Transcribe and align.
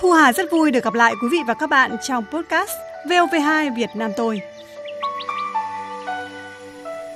Thu 0.00 0.12
Hà 0.12 0.32
rất 0.32 0.50
vui 0.50 0.70
được 0.70 0.84
gặp 0.84 0.94
lại 0.94 1.14
quý 1.22 1.28
vị 1.28 1.38
và 1.46 1.54
các 1.54 1.70
bạn 1.70 1.96
trong 2.02 2.24
podcast 2.32 2.70
VOV2 3.04 3.76
Việt 3.76 3.90
Nam 3.94 4.10
tôi. 4.16 4.40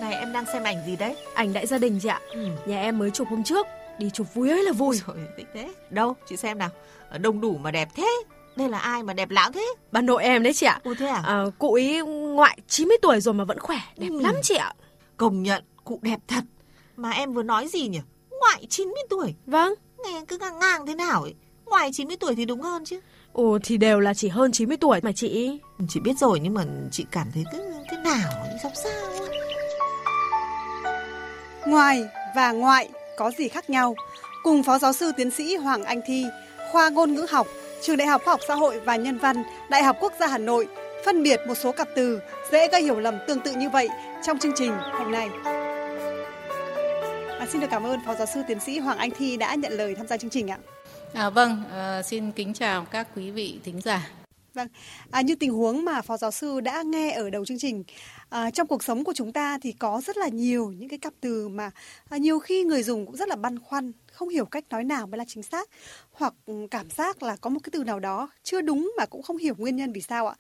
Này 0.00 0.14
em 0.14 0.32
đang 0.32 0.44
xem 0.52 0.62
ảnh 0.62 0.76
gì 0.86 0.96
đấy? 0.96 1.16
Ảnh 1.34 1.52
đại 1.52 1.66
gia 1.66 1.78
đình 1.78 1.98
chị 2.02 2.08
ạ. 2.08 2.20
Ừ. 2.30 2.46
Nhà 2.66 2.80
em 2.80 2.98
mới 2.98 3.10
chụp 3.10 3.28
hôm 3.30 3.44
trước, 3.44 3.66
đi 3.98 4.10
chụp 4.10 4.26
vui 4.34 4.50
ấy 4.50 4.62
là 4.62 4.72
vui. 4.72 5.00
Rồi, 5.06 5.16
thích 5.36 5.46
thế. 5.54 5.70
Đâu, 5.90 6.16
chị 6.28 6.36
xem 6.36 6.58
nào. 6.58 6.68
Đông 7.20 7.40
đủ 7.40 7.56
mà 7.56 7.70
đẹp 7.70 7.88
thế. 7.94 8.22
Đây 8.56 8.68
là 8.68 8.78
ai 8.78 9.02
mà 9.02 9.12
đẹp 9.12 9.30
lão 9.30 9.52
thế? 9.52 9.74
Bà 9.92 10.00
nội 10.00 10.22
em 10.22 10.42
đấy 10.42 10.52
chị 10.52 10.66
ạ. 10.66 10.80
Ủa 10.84 10.94
thế 10.94 11.06
à? 11.06 11.22
à 11.26 11.44
cụ 11.58 11.74
ấy 11.74 12.02
ngoại 12.06 12.58
90 12.68 12.96
tuổi 13.02 13.20
rồi 13.20 13.34
mà 13.34 13.44
vẫn 13.44 13.58
khỏe, 13.58 13.78
đẹp 13.96 14.08
ừ. 14.10 14.20
lắm 14.20 14.34
chị 14.42 14.54
ạ. 14.54 14.74
Công 15.16 15.42
nhận, 15.42 15.64
cụ 15.84 15.98
đẹp 16.02 16.18
thật. 16.28 16.44
Mà 16.96 17.10
em 17.10 17.32
vừa 17.32 17.42
nói 17.42 17.68
gì 17.68 17.88
nhỉ? 17.88 18.00
Ngoại 18.40 18.66
90 18.70 19.02
tuổi. 19.10 19.34
Vâng. 19.46 19.74
Nghe 20.04 20.22
cứ 20.28 20.38
ngang 20.38 20.58
ngang 20.58 20.86
thế 20.86 20.94
nào 20.94 21.22
ấy. 21.22 21.34
Ngoài 21.66 21.90
90 21.92 22.16
tuổi 22.20 22.34
thì 22.34 22.44
đúng 22.44 22.60
hơn 22.62 22.84
chứ. 22.84 23.00
Ồ 23.32 23.58
thì 23.64 23.76
đều 23.76 24.00
là 24.00 24.14
chỉ 24.14 24.28
hơn 24.28 24.52
90 24.52 24.76
tuổi 24.76 25.00
mà 25.02 25.12
chị. 25.12 25.60
Chị 25.88 26.00
biết 26.00 26.18
rồi 26.18 26.40
nhưng 26.42 26.54
mà 26.54 26.64
chị 26.90 27.06
cảm 27.10 27.26
thấy 27.34 27.44
cứ 27.52 27.58
thế 27.90 27.96
nào, 28.04 28.30
sao 28.62 28.72
sao 28.74 29.12
Ngoài 31.66 32.04
và 32.36 32.52
ngoại 32.52 32.88
có 33.16 33.30
gì 33.38 33.48
khác 33.48 33.70
nhau? 33.70 33.94
Cùng 34.42 34.62
Phó 34.62 34.78
Giáo 34.78 34.92
sư 34.92 35.12
Tiến 35.16 35.30
sĩ 35.30 35.56
Hoàng 35.56 35.84
Anh 35.84 36.00
Thi, 36.06 36.24
khoa 36.72 36.88
ngôn 36.90 37.14
ngữ 37.14 37.26
học, 37.30 37.46
Trường 37.82 37.96
Đại 37.96 38.08
học 38.08 38.22
Khoa 38.24 38.32
học 38.32 38.40
Xã 38.48 38.54
hội 38.54 38.80
và 38.80 38.96
Nhân 38.96 39.18
văn, 39.18 39.42
Đại 39.70 39.82
học 39.82 39.96
Quốc 40.00 40.12
gia 40.20 40.26
Hà 40.26 40.38
Nội 40.38 40.68
phân 41.04 41.22
biệt 41.22 41.40
một 41.48 41.54
số 41.54 41.72
cặp 41.72 41.88
từ 41.96 42.20
dễ 42.52 42.68
gây 42.68 42.82
hiểu 42.82 43.00
lầm 43.00 43.14
tương 43.26 43.40
tự 43.40 43.52
như 43.52 43.70
vậy 43.70 43.88
trong 44.26 44.38
chương 44.38 44.52
trình 44.56 44.72
hôm 44.92 45.12
nay. 45.12 45.28
À, 47.38 47.46
xin 47.52 47.60
được 47.60 47.66
cảm 47.70 47.86
ơn 47.86 48.00
Phó 48.06 48.14
Giáo 48.14 48.26
sư 48.34 48.42
Tiến 48.48 48.60
sĩ 48.60 48.78
Hoàng 48.78 48.98
Anh 48.98 49.10
Thi 49.10 49.36
đã 49.36 49.54
nhận 49.54 49.72
lời 49.72 49.94
tham 49.94 50.06
gia 50.06 50.16
chương 50.16 50.30
trình 50.30 50.48
ạ. 50.50 50.58
À, 51.14 51.30
vâng, 51.30 51.62
à, 51.70 52.02
xin 52.02 52.32
kính 52.32 52.54
chào 52.54 52.84
các 52.84 53.08
quý 53.16 53.30
vị 53.30 53.58
thính 53.64 53.80
giả. 53.80 54.10
Vâng, 54.54 54.68
à, 55.10 55.20
như 55.20 55.34
tình 55.34 55.52
huống 55.52 55.84
mà 55.84 56.02
Phó 56.02 56.16
Giáo 56.16 56.30
sư 56.30 56.60
đã 56.60 56.82
nghe 56.82 57.12
ở 57.12 57.30
đầu 57.30 57.44
chương 57.44 57.58
trình, 57.58 57.84
à, 58.28 58.50
trong 58.50 58.66
cuộc 58.66 58.84
sống 58.84 59.04
của 59.04 59.12
chúng 59.12 59.32
ta 59.32 59.58
thì 59.62 59.72
có 59.72 60.00
rất 60.06 60.16
là 60.16 60.28
nhiều 60.28 60.72
những 60.78 60.88
cái 60.88 60.98
cặp 60.98 61.12
từ 61.20 61.48
mà 61.48 61.70
à, 62.08 62.16
nhiều 62.16 62.38
khi 62.38 62.64
người 62.64 62.82
dùng 62.82 63.06
cũng 63.06 63.16
rất 63.16 63.28
là 63.28 63.36
băn 63.36 63.58
khoăn, 63.58 63.92
không 64.12 64.28
hiểu 64.28 64.44
cách 64.44 64.64
nói 64.70 64.84
nào 64.84 65.06
mới 65.06 65.18
là 65.18 65.24
chính 65.28 65.42
xác, 65.42 65.70
hoặc 66.12 66.34
ừ, 66.46 66.54
cảm 66.70 66.90
giác 66.90 67.22
là 67.22 67.36
có 67.36 67.50
một 67.50 67.60
cái 67.62 67.70
từ 67.72 67.84
nào 67.84 68.00
đó 68.00 68.28
chưa 68.42 68.60
đúng 68.60 68.92
mà 68.98 69.06
cũng 69.06 69.22
không 69.22 69.36
hiểu 69.36 69.54
nguyên 69.58 69.76
nhân 69.76 69.92
vì 69.92 70.00
sao 70.00 70.26
ạ. 70.26 70.34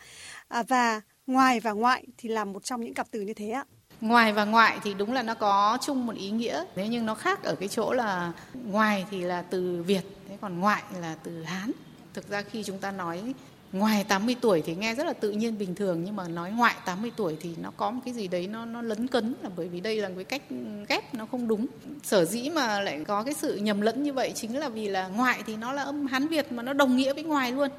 À, 0.48 0.62
và 0.68 1.00
ngoài 1.26 1.60
và 1.60 1.72
ngoại 1.72 2.06
thì 2.18 2.28
là 2.28 2.44
một 2.44 2.64
trong 2.64 2.80
những 2.80 2.94
cặp 2.94 3.06
từ 3.10 3.20
như 3.20 3.34
thế 3.34 3.50
ạ. 3.50 3.64
Ngoài 4.04 4.32
và 4.32 4.44
ngoại 4.44 4.78
thì 4.82 4.94
đúng 4.94 5.12
là 5.12 5.22
nó 5.22 5.34
có 5.34 5.78
chung 5.80 6.06
một 6.06 6.16
ý 6.16 6.30
nghĩa, 6.30 6.64
thế 6.74 6.88
nhưng 6.88 7.06
nó 7.06 7.14
khác 7.14 7.42
ở 7.42 7.54
cái 7.54 7.68
chỗ 7.68 7.92
là 7.92 8.32
ngoài 8.64 9.04
thì 9.10 9.20
là 9.20 9.42
từ 9.42 9.82
Việt, 9.86 10.02
thế 10.28 10.38
còn 10.40 10.60
ngoại 10.60 10.82
là 11.00 11.16
từ 11.22 11.42
Hán. 11.42 11.70
Thực 12.14 12.28
ra 12.28 12.42
khi 12.42 12.62
chúng 12.62 12.78
ta 12.78 12.90
nói 12.90 13.34
ngoài 13.72 14.04
80 14.04 14.36
tuổi 14.40 14.62
thì 14.66 14.74
nghe 14.74 14.94
rất 14.94 15.06
là 15.06 15.12
tự 15.12 15.30
nhiên 15.30 15.58
bình 15.58 15.74
thường 15.74 16.04
nhưng 16.04 16.16
mà 16.16 16.28
nói 16.28 16.50
ngoại 16.50 16.74
80 16.84 17.12
tuổi 17.16 17.36
thì 17.40 17.54
nó 17.62 17.70
có 17.76 17.90
một 17.90 18.00
cái 18.04 18.14
gì 18.14 18.28
đấy 18.28 18.46
nó 18.46 18.64
nó 18.64 18.82
lấn 18.82 19.08
cấn 19.08 19.34
là 19.42 19.50
bởi 19.56 19.68
vì 19.68 19.80
đây 19.80 19.96
là 19.96 20.10
cái 20.14 20.24
cách 20.24 20.42
ghép 20.88 21.14
nó 21.14 21.26
không 21.26 21.48
đúng. 21.48 21.66
Sở 22.02 22.24
dĩ 22.24 22.50
mà 22.50 22.80
lại 22.80 23.04
có 23.06 23.22
cái 23.22 23.34
sự 23.34 23.56
nhầm 23.56 23.80
lẫn 23.80 24.02
như 24.02 24.12
vậy 24.12 24.32
chính 24.34 24.58
là 24.58 24.68
vì 24.68 24.88
là 24.88 25.08
ngoại 25.08 25.42
thì 25.46 25.56
nó 25.56 25.72
là 25.72 25.82
âm 25.82 26.06
Hán 26.06 26.28
Việt 26.28 26.52
mà 26.52 26.62
nó 26.62 26.72
đồng 26.72 26.96
nghĩa 26.96 27.12
với 27.12 27.22
ngoài 27.22 27.52
luôn. 27.52 27.70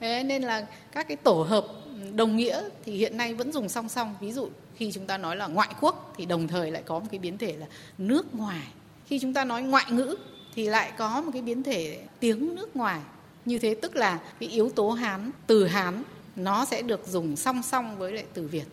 Thế 0.00 0.22
nên 0.22 0.42
là 0.42 0.66
các 0.92 1.08
cái 1.08 1.16
tổ 1.16 1.42
hợp 1.42 1.66
đồng 2.14 2.36
nghĩa 2.36 2.62
thì 2.84 2.96
hiện 2.96 3.16
nay 3.16 3.34
vẫn 3.34 3.52
dùng 3.52 3.68
song 3.68 3.88
song. 3.88 4.14
Ví 4.20 4.32
dụ 4.32 4.48
khi 4.82 4.92
chúng 4.92 5.06
ta 5.06 5.18
nói 5.18 5.36
là 5.36 5.46
ngoại 5.46 5.68
quốc 5.80 6.14
thì 6.16 6.26
đồng 6.26 6.48
thời 6.48 6.70
lại 6.70 6.82
có 6.86 6.98
một 6.98 7.06
cái 7.10 7.18
biến 7.18 7.38
thể 7.38 7.56
là 7.56 7.66
nước 7.98 8.34
ngoài. 8.34 8.62
Khi 9.06 9.18
chúng 9.18 9.34
ta 9.34 9.44
nói 9.44 9.62
ngoại 9.62 9.84
ngữ 9.90 10.16
thì 10.54 10.66
lại 10.66 10.92
có 10.98 11.22
một 11.22 11.30
cái 11.32 11.42
biến 11.42 11.62
thể 11.62 11.98
tiếng 12.20 12.54
nước 12.54 12.76
ngoài. 12.76 13.00
Như 13.44 13.58
thế 13.58 13.74
tức 13.74 13.96
là 13.96 14.20
cái 14.40 14.48
yếu 14.48 14.70
tố 14.70 14.90
hán, 14.90 15.30
từ 15.46 15.66
hán 15.66 16.02
nó 16.36 16.64
sẽ 16.64 16.82
được 16.82 17.06
dùng 17.06 17.36
song 17.36 17.62
song 17.62 17.98
với 17.98 18.12
lại 18.12 18.24
từ 18.34 18.48
việt. 18.48 18.64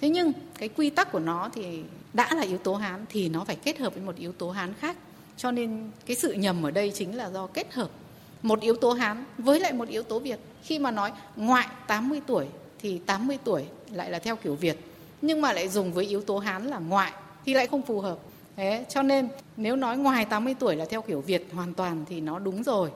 Thế 0.00 0.08
nhưng 0.08 0.32
cái 0.58 0.68
quy 0.68 0.90
tắc 0.90 1.12
của 1.12 1.18
nó 1.18 1.50
thì 1.54 1.82
đã 2.12 2.34
là 2.34 2.42
yếu 2.42 2.58
tố 2.58 2.74
hán 2.74 3.04
thì 3.08 3.28
nó 3.28 3.44
phải 3.44 3.56
kết 3.56 3.78
hợp 3.78 3.94
với 3.94 4.02
một 4.02 4.16
yếu 4.16 4.32
tố 4.32 4.50
hán 4.50 4.74
khác. 4.80 4.96
Cho 5.36 5.50
nên 5.50 5.90
cái 6.06 6.16
sự 6.16 6.32
nhầm 6.32 6.66
ở 6.66 6.70
đây 6.70 6.92
chính 6.94 7.16
là 7.16 7.30
do 7.30 7.46
kết 7.46 7.72
hợp 7.72 7.90
một 8.42 8.60
yếu 8.60 8.76
tố 8.76 8.92
hán 8.92 9.24
với 9.38 9.60
lại 9.60 9.72
một 9.72 9.88
yếu 9.88 10.02
tố 10.02 10.18
việt. 10.18 10.38
Khi 10.62 10.78
mà 10.78 10.90
nói 10.90 11.12
ngoại 11.36 11.68
80 11.86 12.20
tuổi 12.26 12.46
thì 12.78 12.98
80 12.98 13.38
tuổi 13.44 13.64
lại 13.92 14.10
là 14.10 14.18
theo 14.18 14.36
kiểu 14.36 14.54
việt 14.54 14.78
nhưng 15.22 15.40
mà 15.40 15.52
lại 15.52 15.68
dùng 15.68 15.92
với 15.92 16.04
yếu 16.04 16.20
tố 16.20 16.38
hán 16.38 16.66
là 16.66 16.78
ngoại 16.78 17.12
thì 17.44 17.54
lại 17.54 17.66
không 17.66 17.82
phù 17.82 18.00
hợp 18.00 18.18
Thế 18.58 18.84
cho 18.88 19.02
nên 19.02 19.28
nếu 19.56 19.76
nói 19.76 19.98
ngoài 19.98 20.24
80 20.24 20.54
tuổi 20.58 20.76
là 20.76 20.84
theo 20.84 21.02
kiểu 21.02 21.20
Việt 21.20 21.46
hoàn 21.52 21.74
toàn 21.74 22.04
thì 22.08 22.20
nó 22.20 22.38
đúng 22.38 22.62
rồi. 22.62 22.90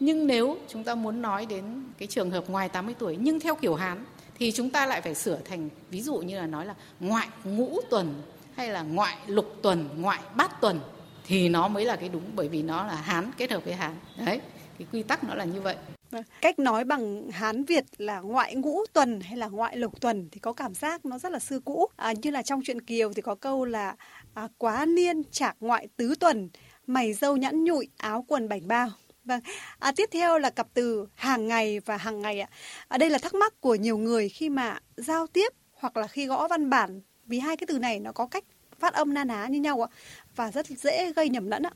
Nhưng 0.00 0.26
nếu 0.26 0.56
chúng 0.68 0.84
ta 0.84 0.94
muốn 0.94 1.22
nói 1.22 1.46
đến 1.46 1.64
cái 1.98 2.08
trường 2.08 2.30
hợp 2.30 2.50
ngoài 2.50 2.68
80 2.68 2.94
tuổi 2.98 3.16
nhưng 3.20 3.40
theo 3.40 3.54
kiểu 3.54 3.74
Hán 3.74 4.04
thì 4.38 4.52
chúng 4.52 4.70
ta 4.70 4.86
lại 4.86 5.00
phải 5.00 5.14
sửa 5.14 5.38
thành 5.44 5.68
ví 5.90 6.02
dụ 6.02 6.16
như 6.16 6.38
là 6.38 6.46
nói 6.46 6.66
là 6.66 6.74
ngoại 7.00 7.28
ngũ 7.44 7.80
tuần 7.90 8.14
hay 8.54 8.68
là 8.68 8.82
ngoại 8.82 9.16
lục 9.26 9.54
tuần, 9.62 9.88
ngoại 9.96 10.20
bát 10.34 10.60
tuần 10.60 10.80
thì 11.26 11.48
nó 11.48 11.68
mới 11.68 11.84
là 11.84 11.96
cái 11.96 12.08
đúng 12.08 12.24
bởi 12.34 12.48
vì 12.48 12.62
nó 12.62 12.86
là 12.86 12.94
Hán 12.94 13.30
kết 13.36 13.50
hợp 13.50 13.64
với 13.64 13.74
Hán. 13.74 13.94
Đấy, 14.16 14.40
cái 14.78 14.88
quy 14.92 15.02
tắc 15.02 15.24
nó 15.24 15.34
là 15.34 15.44
như 15.44 15.60
vậy. 15.60 15.76
Vâng. 16.10 16.22
Cách 16.40 16.58
nói 16.58 16.84
bằng 16.84 17.30
Hán 17.30 17.64
Việt 17.64 17.84
là 17.98 18.20
ngoại 18.20 18.54
ngũ 18.54 18.80
tuần 18.92 19.20
hay 19.20 19.36
là 19.36 19.48
ngoại 19.48 19.76
lục 19.76 20.00
tuần 20.00 20.28
thì 20.32 20.40
có 20.40 20.52
cảm 20.52 20.74
giác 20.74 21.06
nó 21.06 21.18
rất 21.18 21.32
là 21.32 21.38
xưa 21.38 21.60
cũ. 21.60 21.86
À, 21.96 22.12
như 22.22 22.30
là 22.30 22.42
trong 22.42 22.62
truyện 22.64 22.80
Kiều 22.80 23.12
thì 23.12 23.22
có 23.22 23.34
câu 23.34 23.64
là 23.64 23.96
à, 24.34 24.48
quá 24.58 24.86
niên 24.86 25.22
chạc 25.30 25.56
ngoại 25.60 25.88
tứ 25.96 26.14
tuần, 26.20 26.48
mày 26.86 27.12
dâu 27.12 27.36
nhẵn 27.36 27.64
nhụi, 27.64 27.88
áo 27.96 28.24
quần 28.28 28.48
bảnh 28.48 28.68
bao. 28.68 28.88
Vâng, 29.24 29.40
à, 29.78 29.92
tiếp 29.96 30.08
theo 30.12 30.38
là 30.38 30.50
cặp 30.50 30.66
từ 30.74 31.06
hàng 31.14 31.48
ngày 31.48 31.80
và 31.80 31.96
hàng 31.96 32.22
ngày 32.22 32.40
ạ. 32.40 32.48
À, 32.88 32.98
đây 32.98 33.10
là 33.10 33.18
thắc 33.18 33.34
mắc 33.34 33.60
của 33.60 33.74
nhiều 33.74 33.98
người 33.98 34.28
khi 34.28 34.48
mà 34.48 34.78
giao 34.96 35.26
tiếp 35.26 35.52
hoặc 35.72 35.96
là 35.96 36.06
khi 36.06 36.26
gõ 36.26 36.48
văn 36.48 36.70
bản 36.70 37.00
vì 37.26 37.38
hai 37.38 37.56
cái 37.56 37.66
từ 37.66 37.78
này 37.78 38.00
nó 38.00 38.12
có 38.12 38.26
cách 38.26 38.44
phát 38.78 38.94
âm 38.94 39.14
na 39.14 39.24
ná 39.24 39.46
như 39.46 39.60
nhau 39.60 39.86
ạ 39.86 39.88
và 40.36 40.50
rất 40.50 40.66
dễ 40.66 41.12
gây 41.12 41.28
nhầm 41.28 41.46
lẫn 41.46 41.62
ạ. 41.62 41.70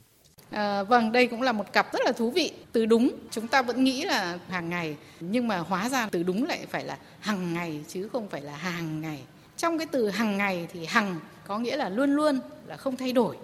À, 0.51 0.83
vâng, 0.83 1.13
đây 1.13 1.27
cũng 1.27 1.43
là 1.43 1.53
một 1.53 1.73
cặp 1.73 1.93
rất 1.93 2.03
là 2.05 2.13
thú 2.13 2.31
vị. 2.31 2.53
Từ 2.73 2.87
đúng 2.87 3.11
chúng 3.31 3.49
ta 3.49 3.63
vẫn 3.63 3.85
nghĩ 3.85 4.05
là 4.05 4.39
hàng 4.49 4.71
ngày, 4.71 4.97
nhưng 5.21 5.49
mà 5.49 5.59
hóa 5.59 5.89
ra 5.89 6.09
từ 6.11 6.23
đúng 6.23 6.47
lại 6.47 6.67
phải 6.71 6.85
là 6.85 6.97
hàng 7.21 7.55
ngày 7.55 7.85
chứ 7.89 8.09
không 8.13 8.29
phải 8.29 8.41
là 8.41 8.57
hàng 8.57 9.01
ngày. 9.01 9.19
Trong 9.57 9.79
cái 9.79 9.87
từ 9.91 10.09
hàng 10.11 10.37
ngày 10.37 10.69
thì 10.73 10.87
hằng 10.87 11.17
có 11.47 11.59
nghĩa 11.59 11.77
là 11.77 11.89
luôn 11.89 12.15
luôn 12.15 12.41
là 12.67 12.77
không 12.77 12.97
thay 12.97 13.13
đổi 13.13 13.37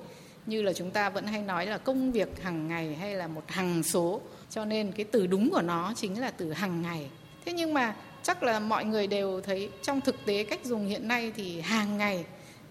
như 0.47 0.62
là 0.62 0.72
chúng 0.72 0.91
ta 0.91 1.11
vẫn 1.11 1.27
hay 1.27 1.43
nói 1.43 1.67
là 1.67 1.78
công 1.78 2.12
việc 2.12 2.43
hàng 2.43 2.69
ngày 2.69 2.94
hay 2.94 3.15
là 3.15 3.27
một 3.27 3.43
hằng 3.47 3.83
số 3.83 4.21
cho 4.50 4.65
nên 4.65 4.93
cái 4.93 5.06
từ 5.12 5.27
đúng 5.27 5.50
của 5.50 5.62
nó 5.62 5.93
chính 5.97 6.21
là 6.21 6.31
từ 6.31 6.53
hàng 6.53 6.83
ngày 6.83 7.11
thế 7.44 7.53
nhưng 7.53 7.75
mà 7.75 7.94
chắc 8.23 8.43
là 8.43 8.61
mọi 8.61 8.84
người 8.84 9.06
đều 9.06 9.41
thấy 9.41 9.71
trong 9.83 10.00
thực 10.00 10.17
tế 10.27 10.44
cách 10.44 10.65
dùng 10.65 10.87
hiện 10.87 11.09
nay 11.09 11.33
thì 11.37 11.61
hàng 11.61 11.99
ngày 11.99 12.25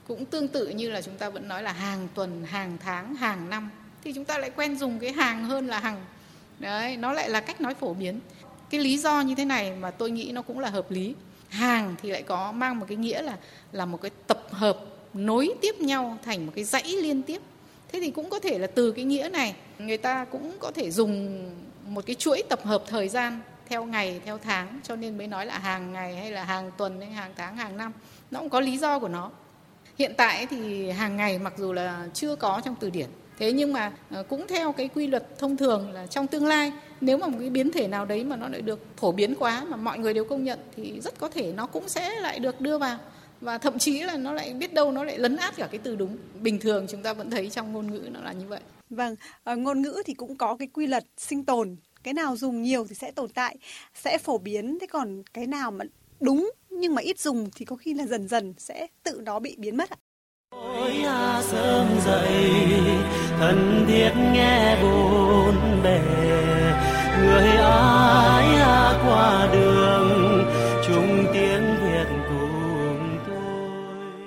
cũng 0.07 0.25
tương 0.25 0.47
tự 0.47 0.67
như 0.67 0.91
là 0.91 1.02
chúng 1.02 1.17
ta 1.17 1.29
vẫn 1.29 1.47
nói 1.47 1.63
là 1.63 1.72
hàng 1.72 2.07
tuần 2.16 2.46
hàng 2.46 2.78
tháng 2.84 3.16
hàng 3.16 3.50
năm 3.50 3.69
thì 4.05 4.13
chúng 4.13 4.25
ta 4.25 4.38
lại 4.38 4.51
quen 4.55 4.77
dùng 4.77 4.99
cái 4.99 5.11
hàng 5.11 5.45
hơn 5.45 5.67
là 5.67 5.79
hàng. 5.79 6.05
Đấy, 6.59 6.97
nó 6.97 7.13
lại 7.13 7.29
là 7.29 7.39
cách 7.39 7.61
nói 7.61 7.73
phổ 7.73 7.93
biến. 7.93 8.19
Cái 8.69 8.81
lý 8.81 8.97
do 8.97 9.21
như 9.21 9.35
thế 9.35 9.45
này 9.45 9.73
mà 9.79 9.91
tôi 9.91 10.11
nghĩ 10.11 10.31
nó 10.33 10.41
cũng 10.41 10.59
là 10.59 10.69
hợp 10.69 10.91
lý. 10.91 11.16
Hàng 11.49 11.95
thì 12.01 12.09
lại 12.09 12.23
có 12.23 12.51
mang 12.51 12.79
một 12.79 12.85
cái 12.89 12.97
nghĩa 12.97 13.21
là 13.21 13.38
là 13.71 13.85
một 13.85 14.01
cái 14.01 14.11
tập 14.27 14.43
hợp 14.51 14.79
nối 15.13 15.53
tiếp 15.61 15.75
nhau 15.79 16.17
thành 16.23 16.45
một 16.45 16.51
cái 16.55 16.63
dãy 16.63 16.83
liên 16.83 17.23
tiếp. 17.23 17.41
Thế 17.91 17.99
thì 17.99 18.11
cũng 18.11 18.29
có 18.29 18.39
thể 18.39 18.59
là 18.59 18.67
từ 18.67 18.91
cái 18.91 19.05
nghĩa 19.05 19.29
này, 19.33 19.55
người 19.79 19.97
ta 19.97 20.25
cũng 20.25 20.57
có 20.59 20.72
thể 20.72 20.91
dùng 20.91 21.43
một 21.87 22.05
cái 22.05 22.16
chuỗi 22.16 22.43
tập 22.49 22.59
hợp 22.63 22.83
thời 22.87 23.09
gian 23.09 23.39
theo 23.67 23.85
ngày, 23.85 24.22
theo 24.25 24.37
tháng, 24.37 24.79
cho 24.83 24.95
nên 24.95 25.17
mới 25.17 25.27
nói 25.27 25.45
là 25.45 25.57
hàng 25.59 25.93
ngày 25.93 26.16
hay 26.16 26.31
là 26.31 26.43
hàng 26.43 26.72
tuần 26.77 27.01
hay 27.01 27.09
hàng 27.09 27.31
tháng, 27.35 27.57
hàng 27.57 27.77
năm. 27.77 27.91
Nó 28.31 28.39
cũng 28.39 28.49
có 28.49 28.59
lý 28.59 28.77
do 28.77 28.99
của 28.99 29.07
nó. 29.07 29.31
Hiện 29.97 30.13
tại 30.17 30.47
thì 30.47 30.89
hàng 30.89 31.17
ngày 31.17 31.40
mặc 31.40 31.53
dù 31.58 31.73
là 31.73 32.08
chưa 32.13 32.35
có 32.35 32.61
trong 32.66 32.75
từ 32.79 32.90
điển 32.90 33.09
thế 33.40 33.52
nhưng 33.52 33.73
mà 33.73 33.91
ờ, 34.09 34.23
cũng 34.23 34.47
theo 34.47 34.72
cái 34.72 34.87
quy 34.87 35.08
luật 35.08 35.40
thông 35.40 35.58
thường 35.58 35.91
là 35.91 36.08
trong 36.08 36.28
tương 36.28 36.46
lai 36.46 36.72
nếu 37.02 37.17
mà 37.17 37.28
một 37.28 37.37
cái 37.40 37.49
biến 37.49 37.72
thể 37.72 37.87
nào 37.87 38.05
đấy 38.05 38.23
mà 38.23 38.35
nó 38.35 38.47
lại 38.47 38.61
được 38.61 38.79
phổ 38.97 39.11
biến 39.11 39.35
quá 39.40 39.66
mà 39.70 39.78
mọi 39.78 39.99
người 39.99 40.14
đều 40.14 40.26
công 40.26 40.43
nhận 40.43 40.59
thì 40.76 41.02
rất 41.02 41.20
có 41.20 41.29
thể 41.29 41.53
nó 41.55 41.66
cũng 41.66 41.90
sẽ 41.90 42.16
lại 42.20 42.40
được 42.40 42.61
đưa 42.61 42.78
vào. 42.78 42.97
Và 43.41 43.58
thậm 43.58 43.79
chí 43.79 44.02
là 44.02 44.17
nó 44.17 44.34
lại 44.34 44.53
biết 44.53 44.73
đâu 44.73 44.91
nó 44.91 45.03
lại 45.03 45.20
lấn 45.20 45.35
át 45.35 45.55
cả 45.55 45.67
cái 45.72 45.79
từ 45.84 45.96
đúng. 45.96 46.17
Bình 46.41 46.59
thường 46.59 46.85
chúng 46.90 47.03
ta 47.03 47.14
vẫn 47.14 47.29
thấy 47.29 47.49
trong 47.49 47.73
ngôn 47.73 47.91
ngữ 47.91 48.09
nó 48.11 48.20
là 48.22 48.32
như 48.32 48.47
vậy. 48.47 48.59
Vâng 48.90 49.16
à, 49.43 49.55
ngôn 49.55 49.82
ngữ 49.82 50.03
thì 50.05 50.14
cũng 50.14 50.35
có 50.35 50.55
cái 50.59 50.67
quy 50.73 50.87
luật 50.87 51.03
sinh 51.17 51.46
tồn. 51.46 51.76
Cái 52.03 52.14
nào 52.14 52.35
dùng 52.35 52.61
nhiều 52.61 52.85
thì 52.90 52.96
sẽ 52.96 53.11
tồn 53.11 53.29
tại 53.29 53.58
sẽ 53.93 54.17
phổ 54.17 54.37
biến. 54.37 54.78
Thế 54.82 54.87
còn 54.87 55.23
cái 55.34 55.47
nào 55.47 55.72
mà 55.72 55.85
đúng 56.20 56.52
nhưng 56.70 56.96
mà 56.96 57.02
ít 57.02 57.20
dùng 57.20 57.49
thì 57.55 57.66
có 57.66 57.76
khi 57.76 57.93
là 57.93 58.05
dần 58.05 58.28
dần 58.28 58.53
sẽ 58.58 58.87
tự 59.03 59.22
nó 59.26 59.40
bị 59.40 59.55
biến 59.58 59.78
mất 59.78 59.90
ạ. 59.90 59.97
Ôi 60.49 60.93
à, 61.05 61.43
sớm 61.52 61.87
dậy 62.05 62.43
thân 63.40 63.85
thiết 63.87 64.11
nghe 64.34 64.78
bốn 64.82 65.55
bề 65.84 65.99
người 67.22 67.49
ai 67.58 68.55
à, 68.55 69.02
qua 69.05 69.49
đường 69.53 70.46
chung 70.87 71.26
tiếng 71.34 71.76
việt 71.82 72.08
cùng 72.29 73.17
tôi 73.28 74.26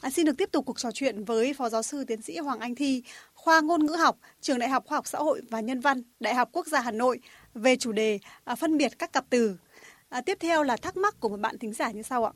à, 0.00 0.10
xin 0.10 0.26
được 0.26 0.36
tiếp 0.38 0.48
tục 0.52 0.66
cuộc 0.66 0.78
trò 0.78 0.90
chuyện 0.94 1.24
với 1.24 1.54
phó 1.54 1.68
giáo 1.68 1.82
sư 1.82 2.04
tiến 2.04 2.22
sĩ 2.22 2.38
Hoàng 2.38 2.60
Anh 2.60 2.74
Thi 2.74 3.02
khoa 3.34 3.60
ngôn 3.60 3.86
ngữ 3.86 3.92
học 3.92 4.16
trường 4.40 4.58
Đại 4.58 4.68
học 4.68 4.84
Khoa 4.86 4.96
học 4.96 5.06
Xã 5.06 5.18
hội 5.18 5.40
và 5.50 5.60
Nhân 5.60 5.80
văn 5.80 6.02
Đại 6.20 6.34
học 6.34 6.48
Quốc 6.52 6.66
gia 6.66 6.80
Hà 6.80 6.90
Nội 6.90 7.20
về 7.54 7.76
chủ 7.76 7.92
đề 7.92 8.18
à, 8.44 8.54
phân 8.54 8.78
biệt 8.78 8.98
các 8.98 9.12
cặp 9.12 9.24
từ. 9.30 9.56
À, 10.08 10.20
tiếp 10.20 10.38
theo 10.40 10.62
là 10.62 10.76
thắc 10.76 10.96
mắc 10.96 11.20
của 11.20 11.28
một 11.28 11.40
bạn 11.40 11.58
thính 11.58 11.72
giả 11.72 11.90
như 11.90 12.02
sau 12.02 12.24
ạ. 12.24 12.32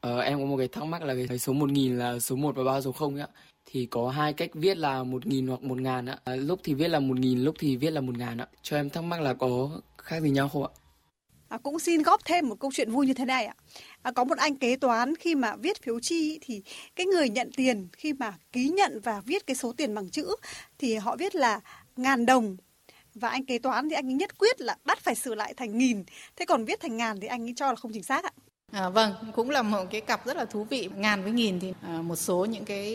Ờ, 0.00 0.20
em 0.20 0.38
có 0.38 0.44
một 0.44 0.56
cái 0.56 0.68
thắc 0.68 0.84
mắc 0.84 1.02
là 1.02 1.14
cái 1.28 1.38
số 1.38 1.52
1000 1.52 1.98
là 1.98 2.18
số 2.18 2.36
1 2.36 2.56
và 2.56 2.64
ba 2.64 2.80
số 2.80 2.92
0 2.92 3.16
ạ. 3.16 3.28
Thì 3.66 3.86
có 3.86 4.08
hai 4.08 4.32
cách 4.32 4.50
viết 4.54 4.76
là 4.76 5.02
1000 5.02 5.46
hoặc 5.46 5.62
1000 5.62 6.06
ạ. 6.06 6.18
À, 6.24 6.36
lúc 6.36 6.60
thì 6.64 6.74
viết 6.74 6.88
là 6.88 7.00
1000, 7.00 7.44
lúc 7.44 7.54
thì 7.58 7.76
viết 7.76 7.90
là 7.90 8.00
1000 8.00 8.38
ạ. 8.38 8.46
Cho 8.62 8.76
em 8.76 8.90
thắc 8.90 9.04
mắc 9.04 9.20
là 9.20 9.34
có 9.34 9.70
khác 9.98 10.20
gì 10.22 10.30
nhau 10.30 10.48
không 10.48 10.62
ạ? 10.62 10.70
À, 11.48 11.58
cũng 11.58 11.78
xin 11.78 12.02
góp 12.02 12.24
thêm 12.24 12.48
một 12.48 12.54
câu 12.60 12.70
chuyện 12.74 12.90
vui 12.90 13.06
như 13.06 13.14
thế 13.14 13.24
này 13.24 13.46
ạ. 13.46 13.54
À, 14.02 14.12
có 14.12 14.24
một 14.24 14.38
anh 14.38 14.56
kế 14.56 14.76
toán 14.76 15.16
khi 15.16 15.34
mà 15.34 15.56
viết 15.56 15.82
phiếu 15.82 16.00
chi 16.00 16.38
thì 16.42 16.62
cái 16.96 17.06
người 17.06 17.28
nhận 17.28 17.50
tiền 17.56 17.88
khi 17.92 18.12
mà 18.12 18.34
ký 18.52 18.68
nhận 18.68 19.00
và 19.00 19.20
viết 19.20 19.46
cái 19.46 19.56
số 19.56 19.72
tiền 19.72 19.94
bằng 19.94 20.10
chữ 20.10 20.36
thì 20.78 20.94
họ 20.94 21.16
viết 21.16 21.34
là 21.34 21.60
ngàn 21.96 22.26
đồng 22.26 22.56
và 23.14 23.28
anh 23.28 23.44
kế 23.44 23.58
toán 23.58 23.88
thì 23.88 23.94
anh 23.94 24.06
ấy 24.06 24.14
nhất 24.14 24.38
quyết 24.38 24.60
là 24.60 24.76
bắt 24.84 24.98
phải 24.98 25.14
sửa 25.14 25.34
lại 25.34 25.54
thành 25.54 25.78
nghìn 25.78 26.04
thế 26.36 26.44
còn 26.44 26.64
viết 26.64 26.80
thành 26.80 26.96
ngàn 26.96 27.20
thì 27.20 27.26
anh 27.26 27.42
ấy 27.42 27.52
cho 27.56 27.68
là 27.68 27.74
không 27.74 27.92
chính 27.92 28.02
xác 28.02 28.24
ạ 28.24 28.30
À, 28.72 28.88
vâng, 28.88 29.14
cũng 29.34 29.50
là 29.50 29.62
một 29.62 29.84
cái 29.90 30.00
cặp 30.00 30.26
rất 30.26 30.36
là 30.36 30.44
thú 30.44 30.64
vị. 30.64 30.88
Ngàn 30.96 31.22
với 31.22 31.32
nghìn 31.32 31.60
thì 31.60 31.72
à, 31.82 32.02
một 32.02 32.16
số 32.16 32.44
những 32.44 32.64
cái 32.64 32.86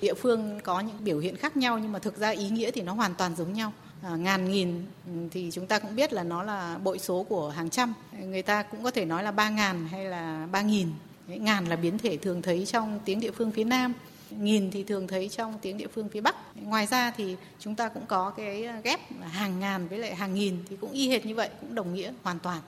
địa 0.00 0.14
phương 0.14 0.60
có 0.64 0.80
những 0.80 0.96
biểu 1.00 1.18
hiện 1.18 1.36
khác 1.36 1.56
nhau 1.56 1.78
nhưng 1.78 1.92
mà 1.92 1.98
thực 1.98 2.16
ra 2.16 2.28
ý 2.28 2.48
nghĩa 2.48 2.70
thì 2.70 2.82
nó 2.82 2.92
hoàn 2.92 3.14
toàn 3.14 3.36
giống 3.36 3.52
nhau. 3.52 3.72
À, 4.02 4.16
ngàn 4.16 4.50
nghìn 4.50 4.84
ừ, 5.06 5.12
thì 5.30 5.50
chúng 5.52 5.66
ta 5.66 5.78
cũng 5.78 5.96
biết 5.96 6.12
là 6.12 6.22
nó 6.22 6.42
là 6.42 6.78
bội 6.84 6.98
số 6.98 7.22
của 7.22 7.48
hàng 7.48 7.70
trăm. 7.70 7.94
Người 8.20 8.42
ta 8.42 8.62
cũng 8.62 8.82
có 8.82 8.90
thể 8.90 9.04
nói 9.04 9.22
là 9.22 9.30
ba 9.30 9.48
ngàn 9.48 9.88
hay 9.88 10.04
là 10.04 10.48
ba 10.52 10.62
nghìn. 10.62 10.88
Ngàn 11.26 11.68
là 11.68 11.76
biến 11.76 11.98
thể 11.98 12.16
thường 12.16 12.42
thấy 12.42 12.66
trong 12.66 13.00
tiếng 13.04 13.20
địa 13.20 13.30
phương 13.30 13.52
phía 13.52 13.64
Nam 13.64 13.94
nghìn 14.30 14.70
thì 14.70 14.84
thường 14.84 15.06
thấy 15.06 15.28
trong 15.28 15.58
tiếng 15.62 15.78
địa 15.78 15.86
phương 15.86 16.08
phía 16.08 16.20
Bắc. 16.20 16.36
Ngoài 16.54 16.86
ra 16.86 17.12
thì 17.16 17.36
chúng 17.58 17.74
ta 17.74 17.88
cũng 17.88 18.06
có 18.06 18.30
cái 18.30 18.68
ghép 18.84 19.00
hàng 19.22 19.60
ngàn 19.60 19.88
với 19.88 19.98
lại 19.98 20.14
hàng 20.14 20.34
nghìn 20.34 20.56
thì 20.68 20.76
cũng 20.76 20.92
y 20.92 21.08
hệt 21.08 21.26
như 21.26 21.34
vậy, 21.34 21.48
cũng 21.60 21.74
đồng 21.74 21.94
nghĩa 21.94 22.12
hoàn 22.22 22.38
toàn. 22.38 22.60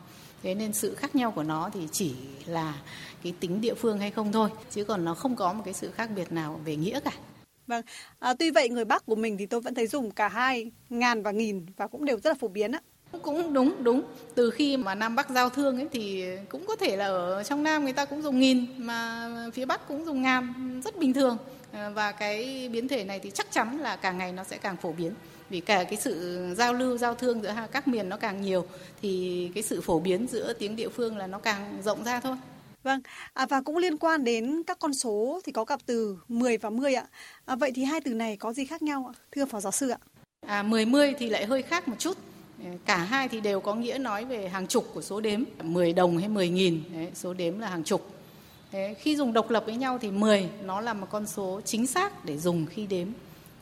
Thế 0.43 0.55
nên 0.55 0.73
sự 0.73 0.95
khác 0.95 1.15
nhau 1.15 1.31
của 1.31 1.43
nó 1.43 1.71
thì 1.75 1.81
chỉ 1.93 2.15
là 2.47 2.75
cái 3.23 3.35
tính 3.41 3.61
địa 3.61 3.75
phương 3.75 3.99
hay 3.99 4.11
không 4.11 4.33
thôi, 4.33 4.51
chứ 4.71 4.85
còn 4.85 5.05
nó 5.05 5.15
không 5.15 5.37
có 5.37 5.53
một 5.53 5.63
cái 5.65 5.75
sự 5.75 5.91
khác 5.91 6.11
biệt 6.17 6.33
nào 6.33 6.61
về 6.65 6.77
nghĩa 6.77 7.01
cả. 7.01 7.13
Vâng, 7.67 7.85
à, 8.19 8.35
tuy 8.39 8.51
vậy 8.51 8.69
người 8.69 8.85
Bắc 8.85 9.07
của 9.07 9.17
mình 9.17 9.37
thì 9.39 9.47
tôi 9.47 9.61
vẫn 9.61 9.75
thấy 9.75 9.87
dùng 9.87 10.11
cả 10.11 10.29
hai 10.29 10.71
ngàn 10.91 11.23
và 11.23 11.31
nghìn 11.31 11.67
và 11.77 11.87
cũng 11.87 12.05
đều 12.05 12.17
rất 12.21 12.31
là 12.31 12.35
phổ 12.41 12.49
biến 12.49 12.73
á. 12.73 12.81
Cũng 13.23 13.53
đúng, 13.53 13.85
đúng. 13.85 14.03
Từ 14.35 14.51
khi 14.51 14.77
mà 14.77 14.95
Nam 14.95 15.17
Bắc 15.17 15.31
giao 15.31 15.51
thương 15.51 15.77
ấy 15.77 15.89
thì 15.93 16.25
cũng 16.49 16.67
có 16.67 16.77
thể 16.77 16.97
là 16.97 17.07
ở 17.07 17.43
trong 17.43 17.63
Nam 17.63 17.85
người 17.85 17.93
ta 17.93 18.05
cũng 18.05 18.23
dùng 18.23 18.41
nghìn 18.41 18.67
mà 18.77 19.31
phía 19.55 19.65
Bắc 19.65 19.89
cũng 19.89 20.05
dùng 20.05 20.23
ngàn 20.23 20.81
rất 20.85 20.97
bình 20.97 21.13
thường. 21.13 21.37
À, 21.73 21.91
và 21.91 22.13
cái 22.13 22.69
biến 22.69 22.89
thể 22.89 23.05
này 23.05 23.19
thì 23.19 23.31
chắc 23.31 23.53
chắn 23.53 23.79
là 23.79 23.97
càng 23.97 24.19
ngày 24.19 24.33
nó 24.33 24.45
sẽ 24.45 24.59
càng 24.59 24.77
phổ 24.77 24.93
biến 24.93 25.13
vì 25.51 25.61
cả 25.61 25.85
cái 25.85 25.97
sự 25.97 26.45
giao 26.57 26.75
lưu 26.75 26.99
giao 26.99 27.15
thương 27.15 27.43
giữa 27.43 27.55
các 27.73 27.89
miền 27.89 28.09
nó 28.09 28.17
càng 28.17 28.43
nhiều 28.43 28.65
thì 29.03 29.51
cái 29.55 29.63
sự 29.63 29.81
phổ 29.81 29.99
biến 29.99 30.27
giữa 30.27 30.53
tiếng 30.53 30.77
địa 30.77 30.89
phương 30.89 31.17
là 31.17 31.27
nó 31.27 31.39
càng 31.39 31.79
rộng 31.85 32.05
ra 32.05 32.21
thôi. 32.21 32.37
Vâng, 32.83 33.01
à, 33.33 33.47
và 33.47 33.61
cũng 33.61 33.77
liên 33.77 33.99
quan 33.99 34.25
đến 34.25 34.63
các 34.67 34.79
con 34.79 34.95
số 34.95 35.41
thì 35.45 35.53
có 35.53 35.65
cặp 35.65 35.81
từ 35.87 36.19
10 36.29 36.59
và 36.59 36.71
10 36.71 36.95
ạ. 36.95 37.07
À, 37.45 37.57
vậy 37.57 37.73
thì 37.75 37.85
hai 37.85 38.01
từ 38.01 38.15
này 38.15 38.37
có 38.37 38.53
gì 38.53 38.67
khác 38.67 38.83
nhau 38.83 39.13
ạ? 39.13 39.15
Thưa 39.33 39.45
Phó 39.45 39.61
Giáo 39.61 39.73
sư 39.73 39.89
ạ. 39.89 39.99
À, 40.47 40.63
10 40.63 40.87
10 40.87 41.15
thì 41.19 41.29
lại 41.29 41.47
hơi 41.47 41.63
khác 41.63 41.89
một 41.89 41.97
chút. 41.99 42.17
Cả 42.85 42.97
hai 42.97 43.29
thì 43.29 43.41
đều 43.41 43.61
có 43.61 43.75
nghĩa 43.75 43.99
nói 43.99 44.25
về 44.25 44.49
hàng 44.49 44.67
chục 44.67 44.91
của 44.95 45.03
số 45.03 45.21
đếm, 45.21 45.43
10 45.63 45.93
đồng 45.93 46.19
hay 46.19 46.29
10 46.29 46.49
nghìn, 46.49 46.83
đấy, 46.95 47.09
số 47.15 47.35
đếm 47.35 47.59
là 47.59 47.69
hàng 47.69 47.85
chục. 47.85 48.07
Thế 48.73 48.95
khi 48.99 49.17
dùng 49.17 49.33
độc 49.33 49.51
lập 49.51 49.63
với 49.67 49.77
nhau 49.77 49.99
thì 49.99 50.11
10 50.11 50.49
nó 50.65 50.81
là 50.81 50.93
một 50.93 51.07
con 51.11 51.27
số 51.27 51.61
chính 51.65 51.87
xác 51.87 52.25
để 52.25 52.39
dùng 52.39 52.67
khi 52.67 52.87
đếm. 52.87 53.09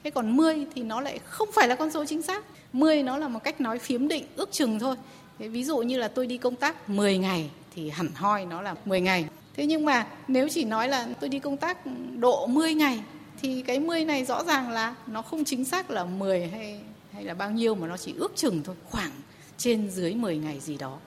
Thế 0.06 0.11
còn 0.11 0.37
10 0.37 0.67
thì 0.75 0.82
nó 0.82 1.00
lại 1.00 1.19
không 1.25 1.49
phải 1.53 1.69
là 1.69 1.75
con 1.75 1.91
số 1.91 2.05
chính 2.05 2.23
xác. 2.23 2.44
10 2.73 3.03
nó 3.03 3.19
là 3.19 3.29
một 3.29 3.44
cách 3.44 3.61
nói 3.61 3.79
phiếm 3.79 4.08
định, 4.08 4.25
ước 4.37 4.53
chừng 4.53 4.79
thôi. 4.79 4.97
Thế 5.38 5.49
ví 5.49 5.64
dụ 5.64 5.79
như 5.79 5.99
là 5.99 6.08
tôi 6.08 6.26
đi 6.26 6.38
công 6.38 6.56
tác 6.56 6.88
10 6.91 7.19
ngày 7.19 7.50
thì 7.75 7.91
hẳn 7.91 8.08
hoi 8.14 8.44
nó 8.44 8.62
là 8.62 8.75
10 8.85 9.00
ngày. 9.00 9.29
Thế 9.56 9.67
nhưng 9.67 9.85
mà 9.85 10.06
nếu 10.29 10.49
chỉ 10.49 10.64
nói 10.64 10.88
là 10.88 11.08
tôi 11.20 11.31
đi 11.31 11.38
công 11.38 11.56
tác 11.56 11.79
độ 12.17 12.47
10 12.47 12.75
ngày 12.75 13.00
thì 13.43 13.62
cái 13.62 13.81
10 13.81 14.05
này 14.05 14.25
rõ 14.25 14.44
ràng 14.44 14.70
là 14.70 14.94
nó 15.06 15.23
không 15.23 15.44
chính 15.44 15.64
xác 15.64 15.91
là 15.91 16.05
10 16.05 16.47
hay 16.47 16.81
hay 17.12 17.25
là 17.25 17.35
bao 17.35 17.50
nhiêu 17.50 17.75
mà 17.75 17.87
nó 17.87 17.97
chỉ 17.97 18.14
ước 18.17 18.32
chừng 18.37 18.62
thôi, 18.64 18.76
khoảng 18.91 19.12
trên 19.58 19.91
dưới 19.91 20.14
10 20.14 20.37
ngày 20.37 20.61
gì 20.61 20.76
đó. 20.76 20.99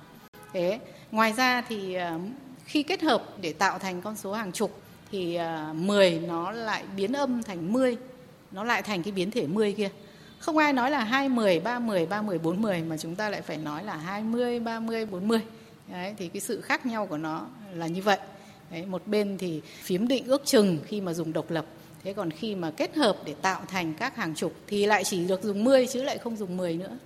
Thế, 0.54 0.80
ngoài 1.12 1.34
ra 1.38 1.62
thì 1.62 1.94
ờ, 1.94 2.20
khi 2.66 2.84
kết 2.84 3.02
hợp 3.02 3.24
để 3.42 3.54
tạo 3.54 3.80
thành 3.80 4.02
con 4.02 4.16
số 4.16 4.34
hàng 4.34 4.52
chục 4.52 4.82
thì 5.12 5.36
ờ, 5.36 5.74
10 5.76 6.20
nó 6.28 6.52
lại 6.52 6.84
biến 6.96 7.14
âm 7.14 7.44
thành 7.44 7.74
10, 7.74 7.98
nó 8.52 8.64
lại 8.64 8.82
thành 8.82 9.04
cái 9.04 9.12
biến 9.12 9.32
thể 9.32 9.48
10 9.48 9.74
kia. 9.74 9.90
Không 10.40 10.58
ai 10.58 10.74
nói 10.74 10.92
là 10.92 11.04
20, 11.04 11.60
30, 11.60 12.06
30, 12.06 12.38
40 12.38 12.84
mà 12.88 12.98
chúng 12.98 13.16
ta 13.16 13.30
lại 13.30 13.42
phải 13.42 13.58
nói 13.58 13.84
là 13.84 13.96
20, 13.96 14.60
30, 14.60 15.06
40. 15.06 15.40
Đấy, 15.88 16.14
thì 16.18 16.28
cái 16.28 16.42
sự 16.42 16.62
khác 16.62 16.86
nhau 16.86 17.08
của 17.08 17.18
nó 17.18 17.46
là 17.74 17.88
như 17.88 18.02
vậy. 18.02 18.18
Đấy, 18.72 18.86
một 18.86 19.08
bên 19.08 19.38
thì 19.38 19.62
phím 19.84 20.08
định 20.08 20.26
ước 20.28 20.42
chừng 20.46 20.78
khi 20.86 21.02
mà 21.02 21.14
dùng 21.14 21.34
độc 21.34 21.52
lập 21.52 21.66
Thế 22.04 22.14
còn 22.14 22.32
khi 22.32 22.56
mà 22.56 22.72
kết 22.72 22.96
hợp 22.96 23.18
để 23.26 23.36
tạo 23.42 23.62
thành 23.68 23.94
các 23.94 24.16
hàng 24.16 24.36
chục 24.36 24.54
thì 24.68 24.86
lại 24.86 25.04
chỉ 25.04 25.28
được 25.28 25.44
dùng 25.44 25.64
10 25.64 25.88
chứ 25.88 26.04
lại 26.04 26.18
không 26.18 26.38
dùng 26.38 26.58
10 26.58 26.78
nữa. 26.78 26.98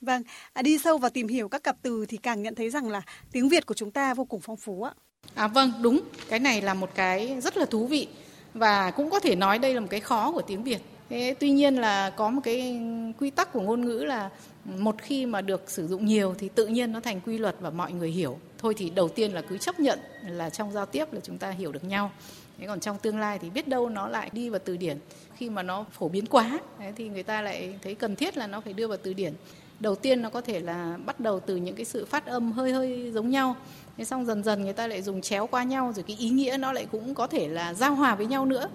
Vâng, 0.00 0.22
à, 0.52 0.62
đi 0.62 0.78
sâu 0.78 0.98
vào 0.98 1.10
tìm 1.10 1.28
hiểu 1.28 1.48
các 1.48 1.62
cặp 1.62 1.76
từ 1.82 2.06
thì 2.06 2.16
càng 2.16 2.42
nhận 2.42 2.54
thấy 2.54 2.70
rằng 2.70 2.88
là 2.88 3.02
tiếng 3.32 3.48
Việt 3.48 3.66
của 3.66 3.74
chúng 3.74 3.90
ta 3.90 4.14
vô 4.14 4.24
cùng 4.24 4.40
phong 4.40 4.56
phú 4.56 4.82
ạ. 4.82 4.92
À 5.34 5.48
vâng, 5.48 5.72
đúng. 5.82 6.00
Cái 6.28 6.38
này 6.38 6.62
là 6.62 6.74
một 6.74 6.90
cái 6.94 7.40
rất 7.40 7.56
là 7.56 7.64
thú 7.64 7.86
vị 7.86 8.08
và 8.54 8.90
cũng 8.90 9.10
có 9.10 9.20
thể 9.20 9.36
nói 9.36 9.58
đây 9.58 9.74
là 9.74 9.80
một 9.80 9.86
cái 9.90 10.00
khó 10.00 10.32
của 10.32 10.42
tiếng 10.42 10.62
Việt. 10.62 10.78
Thế 11.10 11.34
tuy 11.40 11.50
nhiên 11.50 11.76
là 11.76 12.10
có 12.10 12.30
một 12.30 12.40
cái 12.44 12.80
quy 13.18 13.30
tắc 13.30 13.52
của 13.52 13.60
ngôn 13.60 13.84
ngữ 13.84 14.04
là 14.04 14.30
một 14.64 14.94
khi 14.98 15.26
mà 15.26 15.40
được 15.40 15.70
sử 15.70 15.88
dụng 15.88 16.06
nhiều 16.06 16.34
thì 16.38 16.48
tự 16.48 16.66
nhiên 16.66 16.92
nó 16.92 17.00
thành 17.00 17.20
quy 17.20 17.38
luật 17.38 17.56
và 17.60 17.70
mọi 17.70 17.92
người 17.92 18.10
hiểu. 18.10 18.38
Thôi 18.58 18.74
thì 18.76 18.90
đầu 18.90 19.08
tiên 19.08 19.32
là 19.32 19.42
cứ 19.42 19.58
chấp 19.58 19.80
nhận 19.80 19.98
là 20.26 20.50
trong 20.50 20.72
giao 20.72 20.86
tiếp 20.86 21.12
là 21.12 21.20
chúng 21.22 21.38
ta 21.38 21.50
hiểu 21.50 21.72
được 21.72 21.84
nhau. 21.84 22.10
Thế 22.58 22.66
còn 22.66 22.80
trong 22.80 22.98
tương 22.98 23.18
lai 23.18 23.38
thì 23.38 23.50
biết 23.50 23.68
đâu 23.68 23.88
nó 23.88 24.08
lại 24.08 24.30
đi 24.32 24.48
vào 24.48 24.60
từ 24.64 24.76
điển 24.76 24.98
khi 25.36 25.50
mà 25.50 25.62
nó 25.62 25.84
phổ 25.92 26.08
biến 26.08 26.26
quá 26.26 26.58
thì 26.96 27.08
người 27.08 27.22
ta 27.22 27.42
lại 27.42 27.74
thấy 27.82 27.94
cần 27.94 28.16
thiết 28.16 28.36
là 28.36 28.46
nó 28.46 28.60
phải 28.60 28.72
đưa 28.72 28.86
vào 28.86 28.98
từ 29.02 29.12
điển. 29.12 29.32
Đầu 29.80 29.94
tiên 29.94 30.22
nó 30.22 30.30
có 30.30 30.40
thể 30.40 30.60
là 30.60 30.96
bắt 31.06 31.20
đầu 31.20 31.40
từ 31.40 31.56
những 31.56 31.76
cái 31.76 31.84
sự 31.84 32.04
phát 32.04 32.26
âm 32.26 32.52
hơi 32.52 32.72
hơi 32.72 33.10
giống 33.14 33.30
nhau. 33.30 33.56
Thế 33.96 34.04
xong 34.04 34.26
dần 34.26 34.44
dần 34.44 34.62
người 34.62 34.72
ta 34.72 34.86
lại 34.86 35.02
dùng 35.02 35.20
chéo 35.20 35.46
qua 35.46 35.62
nhau 35.62 35.92
rồi 35.96 36.04
cái 36.08 36.16
ý 36.16 36.28
nghĩa 36.28 36.56
nó 36.60 36.72
lại 36.72 36.86
cũng 36.92 37.14
có 37.14 37.26
thể 37.26 37.48
là 37.48 37.74
giao 37.74 37.94
hòa 37.94 38.14
với 38.14 38.26
nhau 38.26 38.46
nữa. 38.46 38.68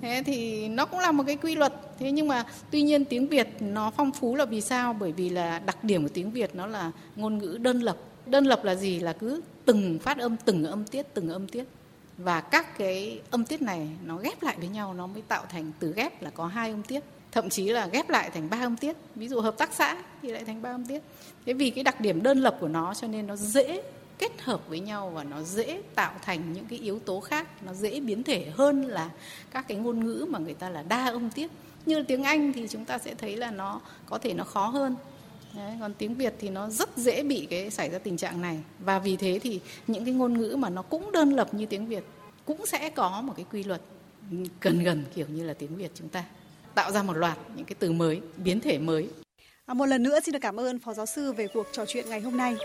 Thế 0.00 0.22
thì 0.26 0.68
nó 0.68 0.86
cũng 0.86 1.00
là 1.00 1.12
một 1.12 1.24
cái 1.26 1.36
quy 1.36 1.54
luật. 1.54 1.72
Thế 1.98 2.12
nhưng 2.12 2.28
mà 2.28 2.44
tuy 2.70 2.82
nhiên 2.82 3.04
tiếng 3.04 3.28
Việt 3.28 3.48
nó 3.60 3.90
phong 3.96 4.12
phú 4.12 4.36
là 4.36 4.44
vì 4.44 4.60
sao? 4.60 4.92
Bởi 4.92 5.12
vì 5.12 5.30
là 5.30 5.58
đặc 5.58 5.84
điểm 5.84 6.02
của 6.02 6.10
tiếng 6.14 6.30
Việt 6.30 6.54
nó 6.54 6.66
là 6.66 6.90
ngôn 7.16 7.38
ngữ 7.38 7.58
đơn 7.60 7.80
lập. 7.80 7.96
Đơn 8.26 8.44
lập 8.44 8.64
là 8.64 8.74
gì? 8.74 9.00
Là 9.00 9.12
cứ 9.12 9.40
từng 9.64 9.98
phát 9.98 10.18
âm, 10.18 10.36
từng 10.44 10.64
âm 10.64 10.84
tiết, 10.84 11.14
từng 11.14 11.28
âm 11.28 11.48
tiết 11.48 11.64
và 12.18 12.40
các 12.40 12.78
cái 12.78 13.20
âm 13.30 13.44
tiết 13.44 13.62
này 13.62 13.88
nó 14.04 14.16
ghép 14.16 14.42
lại 14.42 14.56
với 14.58 14.68
nhau 14.68 14.94
nó 14.94 15.06
mới 15.06 15.22
tạo 15.28 15.44
thành 15.48 15.72
từ 15.78 15.92
ghép 15.96 16.22
là 16.22 16.30
có 16.30 16.46
hai 16.46 16.70
âm 16.70 16.82
tiết 16.82 17.00
thậm 17.32 17.48
chí 17.48 17.68
là 17.68 17.86
ghép 17.86 18.10
lại 18.10 18.30
thành 18.34 18.50
ba 18.50 18.58
âm 18.58 18.76
tiết 18.76 18.96
ví 19.14 19.28
dụ 19.28 19.40
hợp 19.40 19.58
tác 19.58 19.70
xã 19.72 19.96
thì 20.22 20.30
lại 20.30 20.44
thành 20.44 20.62
ba 20.62 20.70
âm 20.70 20.86
tiết 20.86 21.02
thế 21.46 21.52
vì 21.52 21.70
cái 21.70 21.84
đặc 21.84 22.00
điểm 22.00 22.22
đơn 22.22 22.38
lập 22.38 22.56
của 22.60 22.68
nó 22.68 22.94
cho 22.94 23.06
nên 23.06 23.26
nó 23.26 23.36
dễ 23.36 23.82
kết 24.18 24.42
hợp 24.42 24.68
với 24.68 24.80
nhau 24.80 25.10
và 25.14 25.24
nó 25.24 25.42
dễ 25.42 25.82
tạo 25.94 26.12
thành 26.22 26.52
những 26.52 26.66
cái 26.66 26.78
yếu 26.78 26.98
tố 26.98 27.20
khác 27.20 27.62
nó 27.62 27.74
dễ 27.74 28.00
biến 28.00 28.22
thể 28.22 28.46
hơn 28.54 28.84
là 28.84 29.10
các 29.50 29.68
cái 29.68 29.76
ngôn 29.76 30.04
ngữ 30.04 30.26
mà 30.28 30.38
người 30.38 30.54
ta 30.54 30.70
là 30.70 30.82
đa 30.82 31.06
âm 31.06 31.30
tiết. 31.30 31.50
Như 31.86 32.02
tiếng 32.02 32.22
anh 32.22 32.52
thì 32.52 32.68
chúng 32.68 32.84
ta 32.84 32.98
sẽ 32.98 33.14
thấy 33.14 33.36
là 33.36 33.50
nó 33.50 33.80
có 34.06 34.18
thể 34.18 34.34
nó 34.34 34.44
khó 34.44 34.66
hơn. 34.66 34.96
Đấy, 35.56 35.76
còn 35.80 35.94
tiếng 35.94 36.14
Việt 36.14 36.34
thì 36.38 36.50
nó 36.50 36.70
rất 36.70 36.88
dễ 36.96 37.22
bị 37.22 37.46
cái 37.50 37.70
xảy 37.70 37.90
ra 37.90 37.98
tình 37.98 38.16
trạng 38.16 38.40
này. 38.40 38.60
Và 38.78 38.98
vì 38.98 39.16
thế 39.16 39.38
thì 39.42 39.60
những 39.86 40.04
cái 40.04 40.14
ngôn 40.14 40.38
ngữ 40.38 40.56
mà 40.58 40.68
nó 40.68 40.82
cũng 40.82 41.12
đơn 41.12 41.32
lập 41.32 41.54
như 41.54 41.66
tiếng 41.66 41.86
Việt 41.86 42.04
cũng 42.44 42.66
sẽ 42.66 42.90
có 42.90 43.20
một 43.20 43.32
cái 43.36 43.46
quy 43.52 43.64
luật 43.64 43.80
gần 44.60 44.82
gần 44.82 45.04
kiểu 45.14 45.26
như 45.28 45.44
là 45.44 45.54
tiếng 45.54 45.76
Việt 45.76 45.90
chúng 45.94 46.08
ta. 46.08 46.24
Tạo 46.74 46.92
ra 46.92 47.02
một 47.02 47.16
loạt 47.16 47.38
những 47.56 47.64
cái 47.64 47.74
từ 47.78 47.92
mới 47.92 48.20
biến 48.36 48.60
thể 48.60 48.78
mới. 48.78 49.08
À, 49.66 49.74
một 49.74 49.86
lần 49.86 50.02
nữa 50.02 50.20
xin 50.20 50.32
được 50.32 50.38
cảm 50.42 50.60
ơn 50.60 50.78
phó 50.78 50.92
giáo 50.94 51.06
sư 51.06 51.32
về 51.32 51.48
cuộc 51.54 51.66
trò 51.72 51.84
chuyện 51.88 52.08
ngày 52.08 52.20
hôm 52.20 52.36
nay. 52.36 52.56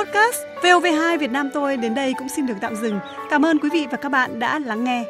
Podcast 0.00 0.44
VOV2 0.62 1.18
Việt 1.18 1.30
Nam 1.30 1.50
tôi 1.54 1.76
đến 1.76 1.94
đây 1.94 2.14
cũng 2.18 2.28
xin 2.28 2.46
được 2.46 2.54
tạm 2.60 2.76
dừng. 2.76 3.00
Cảm 3.30 3.46
ơn 3.46 3.58
quý 3.58 3.68
vị 3.72 3.86
và 3.90 3.96
các 3.96 4.08
bạn 4.08 4.38
đã 4.38 4.58
lắng 4.58 4.84
nghe. 4.84 5.04